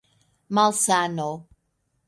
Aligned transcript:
malsano 0.55 1.29